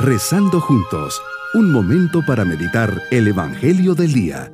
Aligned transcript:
Rezando 0.00 0.60
juntos, 0.60 1.20
un 1.54 1.72
momento 1.72 2.24
para 2.24 2.44
meditar 2.44 3.02
el 3.10 3.26
Evangelio 3.26 3.96
del 3.96 4.12
Día. 4.12 4.52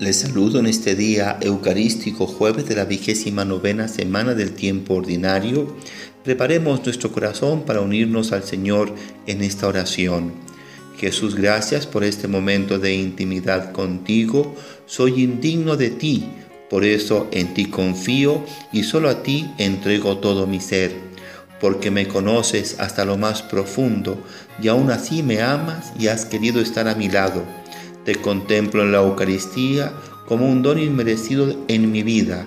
Les 0.00 0.16
saludo 0.16 0.58
en 0.58 0.66
este 0.66 0.96
día 0.96 1.38
eucarístico, 1.40 2.26
jueves 2.26 2.66
de 2.66 2.74
la 2.74 2.84
vigésima 2.84 3.44
novena 3.44 3.86
semana 3.86 4.34
del 4.34 4.54
tiempo 4.54 4.94
ordinario. 4.94 5.76
Preparemos 6.24 6.84
nuestro 6.84 7.12
corazón 7.12 7.62
para 7.62 7.80
unirnos 7.80 8.32
al 8.32 8.42
Señor 8.42 8.92
en 9.28 9.44
esta 9.44 9.68
oración. 9.68 10.49
Jesús, 11.00 11.34
gracias 11.34 11.86
por 11.86 12.04
este 12.04 12.28
momento 12.28 12.78
de 12.78 12.94
intimidad 12.94 13.72
contigo. 13.72 14.54
Soy 14.84 15.24
indigno 15.24 15.78
de 15.78 15.88
ti, 15.88 16.28
por 16.68 16.84
eso 16.84 17.26
en 17.32 17.54
ti 17.54 17.70
confío 17.70 18.44
y 18.70 18.82
solo 18.82 19.08
a 19.08 19.22
ti 19.22 19.50
entrego 19.56 20.18
todo 20.18 20.46
mi 20.46 20.60
ser, 20.60 20.92
porque 21.58 21.90
me 21.90 22.06
conoces 22.06 22.78
hasta 22.80 23.06
lo 23.06 23.16
más 23.16 23.40
profundo 23.40 24.22
y 24.60 24.68
aún 24.68 24.90
así 24.90 25.22
me 25.22 25.40
amas 25.40 25.90
y 25.98 26.08
has 26.08 26.26
querido 26.26 26.60
estar 26.60 26.86
a 26.86 26.94
mi 26.94 27.08
lado. 27.08 27.44
Te 28.04 28.16
contemplo 28.16 28.82
en 28.82 28.92
la 28.92 28.98
Eucaristía 28.98 29.94
como 30.28 30.50
un 30.50 30.60
don 30.60 30.78
inmerecido 30.78 31.64
en 31.68 31.90
mi 31.90 32.02
vida. 32.02 32.46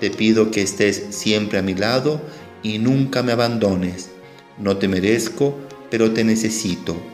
Te 0.00 0.08
pido 0.08 0.50
que 0.50 0.62
estés 0.62 1.08
siempre 1.10 1.58
a 1.58 1.62
mi 1.62 1.74
lado 1.74 2.22
y 2.62 2.78
nunca 2.78 3.22
me 3.22 3.32
abandones. 3.32 4.08
No 4.58 4.78
te 4.78 4.88
merezco, 4.88 5.58
pero 5.90 6.12
te 6.12 6.24
necesito. 6.24 7.11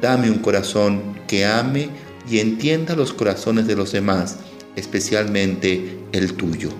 Dame 0.00 0.30
un 0.30 0.38
corazón 0.38 1.18
que 1.26 1.44
ame 1.44 1.88
y 2.30 2.38
entienda 2.38 2.94
los 2.94 3.12
corazones 3.12 3.66
de 3.66 3.74
los 3.74 3.90
demás, 3.90 4.36
especialmente 4.76 5.98
el 6.12 6.34
tuyo. 6.34 6.70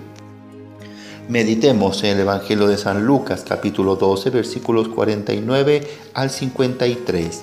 Meditemos 1.27 2.01
en 2.05 2.11
el 2.11 2.21
Evangelio 2.21 2.67
de 2.67 2.77
San 2.77 3.05
Lucas 3.05 3.43
capítulo 3.47 3.97
12 3.97 4.29
versículos 4.29 4.87
49 4.87 5.85
al 6.13 6.29
53. 6.29 7.41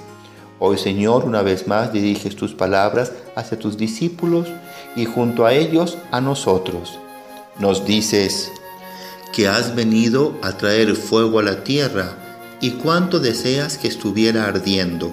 Hoy 0.60 0.78
Señor, 0.78 1.26
una 1.26 1.42
vez 1.42 1.68
más 1.68 1.92
diriges 1.92 2.36
tus 2.36 2.54
palabras 2.54 3.12
hacia 3.34 3.58
tus 3.58 3.76
discípulos 3.76 4.48
y 4.96 5.04
junto 5.04 5.44
a 5.44 5.52
ellos 5.52 5.98
a 6.10 6.22
nosotros. 6.22 6.98
Nos 7.58 7.84
dices 7.84 8.50
que 9.34 9.46
has 9.46 9.76
venido 9.76 10.32
a 10.42 10.52
traer 10.52 10.94
fuego 10.96 11.38
a 11.38 11.42
la 11.42 11.64
tierra 11.64 12.16
y 12.62 12.70
cuánto 12.70 13.20
deseas 13.20 13.76
que 13.76 13.88
estuviera 13.88 14.46
ardiendo 14.46 15.12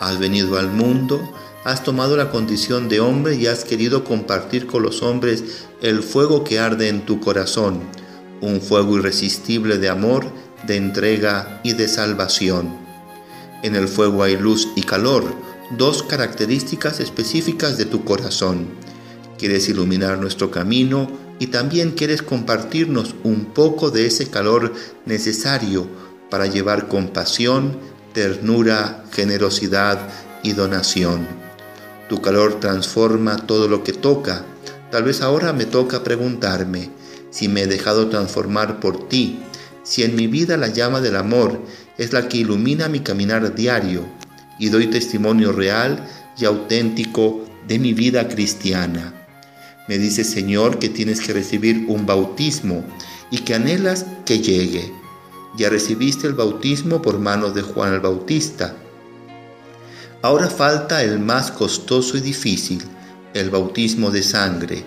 Has 0.00 0.18
venido 0.18 0.58
al 0.58 0.70
mundo, 0.70 1.20
has 1.62 1.84
tomado 1.84 2.16
la 2.16 2.30
condición 2.30 2.88
de 2.88 3.00
hombre 3.00 3.36
y 3.36 3.46
has 3.46 3.64
querido 3.64 4.02
compartir 4.02 4.66
con 4.66 4.82
los 4.82 5.02
hombres 5.02 5.66
el 5.82 6.02
fuego 6.02 6.42
que 6.42 6.58
arde 6.58 6.88
en 6.88 7.04
tu 7.04 7.20
corazón, 7.20 7.80
un 8.40 8.62
fuego 8.62 8.96
irresistible 8.96 9.76
de 9.76 9.90
amor, 9.90 10.26
de 10.66 10.76
entrega 10.76 11.60
y 11.62 11.74
de 11.74 11.86
salvación. 11.86 12.78
En 13.62 13.76
el 13.76 13.88
fuego 13.88 14.22
hay 14.22 14.38
luz 14.38 14.68
y 14.74 14.82
calor, 14.82 15.24
dos 15.76 16.02
características 16.02 16.98
específicas 17.00 17.76
de 17.76 17.84
tu 17.84 18.02
corazón. 18.02 18.68
Quieres 19.36 19.68
iluminar 19.68 20.18
nuestro 20.18 20.50
camino 20.50 21.10
y 21.38 21.48
también 21.48 21.90
quieres 21.90 22.22
compartirnos 22.22 23.14
un 23.22 23.46
poco 23.46 23.90
de 23.90 24.06
ese 24.06 24.30
calor 24.30 24.72
necesario 25.04 25.86
para 26.30 26.46
llevar 26.46 26.88
compasión, 26.88 27.76
ternura, 28.12 29.04
generosidad 29.12 30.08
y 30.42 30.52
donación. 30.52 31.26
Tu 32.08 32.20
calor 32.20 32.60
transforma 32.60 33.36
todo 33.36 33.68
lo 33.68 33.84
que 33.84 33.92
toca. 33.92 34.44
Tal 34.90 35.04
vez 35.04 35.22
ahora 35.22 35.52
me 35.52 35.66
toca 35.66 36.02
preguntarme 36.02 36.90
si 37.30 37.48
me 37.48 37.62
he 37.62 37.66
dejado 37.66 38.08
transformar 38.08 38.80
por 38.80 39.08
ti, 39.08 39.38
si 39.84 40.02
en 40.02 40.16
mi 40.16 40.26
vida 40.26 40.56
la 40.56 40.68
llama 40.68 41.00
del 41.00 41.16
amor 41.16 41.60
es 41.98 42.12
la 42.12 42.28
que 42.28 42.38
ilumina 42.38 42.88
mi 42.88 43.00
caminar 43.00 43.54
diario 43.54 44.04
y 44.58 44.68
doy 44.68 44.88
testimonio 44.88 45.52
real 45.52 46.06
y 46.36 46.44
auténtico 46.44 47.44
de 47.68 47.78
mi 47.78 47.94
vida 47.94 48.26
cristiana. 48.28 49.14
Me 49.86 49.98
dice 49.98 50.24
Señor 50.24 50.78
que 50.78 50.88
tienes 50.88 51.20
que 51.20 51.32
recibir 51.32 51.86
un 51.88 52.06
bautismo 52.06 52.84
y 53.30 53.38
que 53.38 53.54
anhelas 53.54 54.06
que 54.24 54.40
llegue 54.40 54.99
ya 55.56 55.68
recibiste 55.68 56.26
el 56.26 56.34
bautismo 56.34 57.02
por 57.02 57.18
manos 57.18 57.54
de 57.54 57.62
Juan 57.62 57.94
el 57.94 58.00
Bautista. 58.00 58.76
Ahora 60.22 60.48
falta 60.48 61.02
el 61.02 61.18
más 61.18 61.50
costoso 61.50 62.16
y 62.16 62.20
difícil, 62.20 62.82
el 63.34 63.50
bautismo 63.50 64.10
de 64.10 64.22
sangre, 64.22 64.84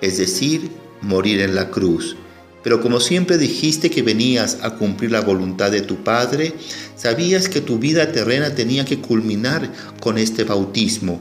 es 0.00 0.18
decir, 0.18 0.70
morir 1.00 1.40
en 1.40 1.54
la 1.54 1.70
cruz. 1.70 2.16
Pero 2.62 2.80
como 2.80 3.00
siempre 3.00 3.36
dijiste 3.38 3.90
que 3.90 4.02
venías 4.02 4.58
a 4.62 4.76
cumplir 4.76 5.10
la 5.10 5.20
voluntad 5.20 5.70
de 5.70 5.82
tu 5.82 6.02
Padre, 6.02 6.54
sabías 6.96 7.48
que 7.48 7.60
tu 7.60 7.78
vida 7.78 8.12
terrena 8.12 8.54
tenía 8.54 8.84
que 8.84 9.00
culminar 9.00 9.70
con 10.00 10.16
este 10.16 10.44
bautismo, 10.44 11.20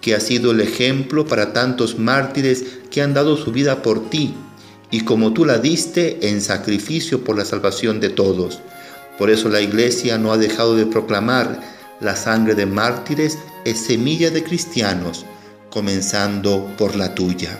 que 0.00 0.14
ha 0.14 0.20
sido 0.20 0.50
el 0.50 0.60
ejemplo 0.60 1.26
para 1.26 1.52
tantos 1.52 1.98
mártires 1.98 2.64
que 2.90 3.02
han 3.02 3.14
dado 3.14 3.36
su 3.36 3.52
vida 3.52 3.82
por 3.82 4.10
ti 4.10 4.34
y 4.94 5.00
como 5.00 5.32
tú 5.32 5.44
la 5.44 5.58
diste 5.58 6.28
en 6.28 6.40
sacrificio 6.40 7.24
por 7.24 7.36
la 7.36 7.44
salvación 7.44 7.98
de 7.98 8.10
todos. 8.10 8.60
Por 9.18 9.28
eso 9.28 9.48
la 9.48 9.60
iglesia 9.60 10.18
no 10.18 10.32
ha 10.32 10.38
dejado 10.38 10.76
de 10.76 10.86
proclamar 10.86 11.60
la 12.00 12.14
sangre 12.14 12.54
de 12.54 12.66
mártires 12.66 13.36
es 13.64 13.80
semilla 13.80 14.30
de 14.30 14.44
cristianos, 14.44 15.26
comenzando 15.68 16.72
por 16.78 16.94
la 16.94 17.12
tuya. 17.12 17.58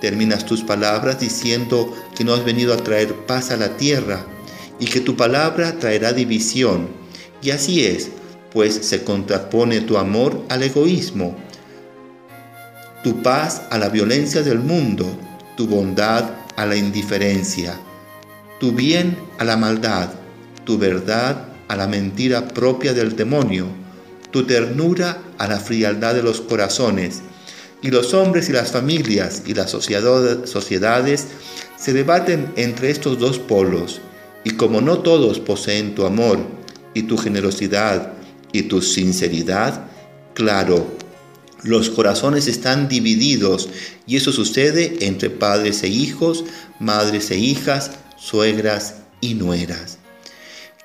Terminas 0.00 0.46
tus 0.46 0.62
palabras 0.62 1.20
diciendo 1.20 1.94
que 2.16 2.24
no 2.24 2.32
has 2.32 2.46
venido 2.46 2.72
a 2.72 2.78
traer 2.78 3.12
paz 3.26 3.50
a 3.50 3.58
la 3.58 3.76
tierra 3.76 4.24
y 4.80 4.86
que 4.86 5.00
tu 5.00 5.18
palabra 5.18 5.78
traerá 5.78 6.14
división. 6.14 6.88
Y 7.42 7.50
así 7.50 7.84
es, 7.84 8.08
pues 8.54 8.74
se 8.74 9.04
contrapone 9.04 9.82
tu 9.82 9.98
amor 9.98 10.42
al 10.48 10.62
egoísmo, 10.62 11.36
tu 13.02 13.20
paz 13.20 13.60
a 13.70 13.76
la 13.76 13.90
violencia 13.90 14.42
del 14.42 14.60
mundo, 14.60 15.04
tu 15.58 15.66
bondad 15.66 16.42
a 16.56 16.66
la 16.66 16.76
indiferencia, 16.76 17.78
tu 18.60 18.72
bien 18.72 19.16
a 19.38 19.44
la 19.44 19.56
maldad, 19.56 20.10
tu 20.64 20.78
verdad 20.78 21.48
a 21.68 21.76
la 21.76 21.86
mentira 21.86 22.48
propia 22.48 22.92
del 22.92 23.16
demonio, 23.16 23.66
tu 24.30 24.46
ternura 24.46 25.22
a 25.38 25.46
la 25.46 25.58
frialdad 25.58 26.14
de 26.14 26.22
los 26.22 26.40
corazones. 26.40 27.22
Y 27.82 27.90
los 27.90 28.14
hombres 28.14 28.48
y 28.48 28.52
las 28.52 28.72
familias 28.72 29.42
y 29.46 29.54
las 29.54 29.70
sociedades 29.70 31.26
se 31.76 31.92
debaten 31.92 32.50
entre 32.56 32.90
estos 32.90 33.18
dos 33.18 33.38
polos. 33.38 34.00
Y 34.42 34.52
como 34.52 34.80
no 34.80 34.98
todos 34.98 35.38
poseen 35.38 35.94
tu 35.94 36.06
amor 36.06 36.38
y 36.94 37.02
tu 37.02 37.18
generosidad 37.18 38.14
y 38.52 38.62
tu 38.62 38.80
sinceridad, 38.80 39.86
claro, 40.32 40.96
los 41.64 41.88
corazones 41.88 42.46
están 42.46 42.88
divididos 42.88 43.70
y 44.06 44.16
eso 44.16 44.32
sucede 44.32 44.98
entre 45.00 45.30
padres 45.30 45.82
e 45.82 45.88
hijos, 45.88 46.44
madres 46.78 47.30
e 47.30 47.38
hijas, 47.38 47.92
suegras 48.18 48.96
y 49.22 49.34
nueras. 49.34 49.98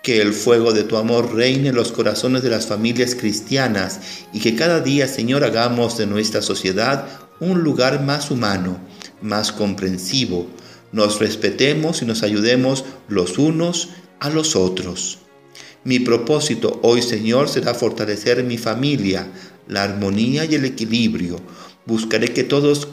Que 0.01 0.22
el 0.22 0.34
fuego 0.34 0.72
de 0.72 0.85
tu 0.85 0.95
amor 0.95 1.35
reine 1.35 1.69
en 1.69 1.75
los 1.75 1.91
corazones 1.91 2.41
de 2.41 2.50
las 2.50 2.66
familias 2.66 3.13
cristianas 3.13 4.00
y 4.31 4.40
que 4.40 4.56
cada 4.56 4.79
día, 4.79 5.07
Señor, 5.09 5.44
hagamos 5.44 5.97
de 5.97 6.07
nuestra 6.07 6.41
sociedad 6.41 7.06
un 7.41 7.61
lugar 7.61 8.01
más 8.01 8.31
humano, 8.31 8.79
más 9.22 9.51
comprensivo. 9.51 10.47
Nos 10.94 11.19
respetemos 11.19 12.01
y 12.01 12.06
nos 12.06 12.23
ayudemos 12.23 12.85
los 13.09 13.38
unos 13.38 13.90
a 14.22 14.29
los 14.29 14.56
otros. 14.56 15.19
Mi 15.84 16.00
propósito 16.00 16.79
hoy, 16.84 17.01
Señor, 17.01 17.50
será 17.50 17.73
fortalecer 17.73 18.44
mi 18.44 18.57
familia, 18.57 19.28
la 19.70 19.84
armonía 19.84 20.44
y 20.44 20.56
el 20.56 20.66
equilibrio. 20.66 21.40
Buscaré 21.86 22.34
que 22.34 22.44
todos 22.44 22.90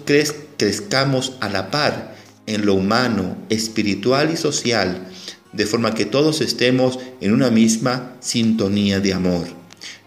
crezcamos 0.57 1.33
a 1.41 1.49
la 1.49 1.73
par 1.73 2.15
en 2.47 2.65
lo 2.65 2.75
humano, 2.75 3.37
espiritual 3.49 4.31
y 4.33 4.37
social, 4.37 5.09
de 5.53 5.67
forma 5.67 5.95
que 5.95 6.05
todos 6.05 6.41
estemos 6.41 7.01
en 7.21 7.33
una 7.33 7.51
misma 7.51 8.15
sintonía 8.21 9.01
de 9.01 9.15
amor. 9.15 9.49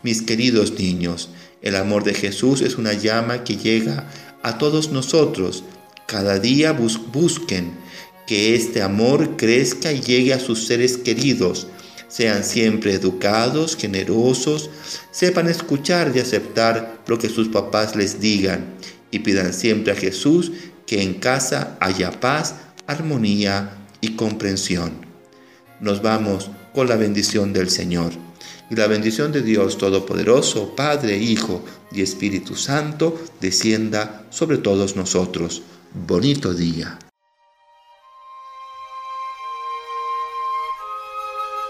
Mis 0.03 0.21
queridos 0.21 0.79
niños, 0.79 1.29
el 1.61 1.75
amor 1.75 2.05
de 2.05 2.13
Jesús 2.13 2.61
es 2.61 2.77
una 2.77 2.93
llama 2.93 3.43
que 3.43 3.57
llega 3.57 4.09
a 4.43 4.57
todos 4.57 4.91
nosotros. 4.91 5.63
Cada 6.07 6.39
día 6.39 6.71
busquen 6.71 7.73
que 8.25 8.55
este 8.55 8.81
amor 8.81 9.35
crezca 9.37 9.91
y 9.91 10.01
llegue 10.01 10.33
a 10.33 10.39
sus 10.39 10.67
seres 10.67 10.97
queridos 10.97 11.67
sean 12.09 12.43
siempre 12.43 12.93
educados, 12.93 13.77
generosos, 13.77 14.69
sepan 15.11 15.47
escuchar 15.47 16.11
y 16.13 16.19
aceptar 16.19 17.01
lo 17.07 17.17
que 17.17 17.29
sus 17.29 17.47
papás 17.47 17.95
les 17.95 18.19
digan 18.19 18.65
y 19.11 19.19
pidan 19.19 19.53
siempre 19.53 19.93
a 19.93 19.95
Jesús 19.95 20.51
que 20.85 21.01
en 21.01 21.15
casa 21.15 21.77
haya 21.79 22.19
paz, 22.19 22.55
armonía 22.87 23.77
y 24.01 24.15
comprensión. 24.15 25.05
Nos 25.79 26.01
vamos 26.01 26.49
con 26.73 26.89
la 26.89 26.95
bendición 26.95 27.53
del 27.53 27.69
Señor. 27.69 28.11
y 28.71 28.75
la 28.75 28.85
bendición 28.85 29.31
de 29.31 29.41
Dios 29.41 29.79
Todopoderoso, 29.79 30.75
Padre, 30.75 31.17
Hijo 31.17 31.65
y 31.91 32.03
Espíritu 32.03 32.55
Santo, 32.55 33.19
descienda 33.41 34.25
sobre 34.29 34.59
todos 34.59 34.95
nosotros. 34.95 35.63
Bonito 35.91 36.53
día. 36.53 36.99